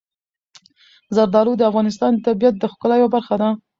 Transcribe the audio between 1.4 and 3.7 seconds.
د افغانستان د طبیعت د ښکلا یوه برخه ده.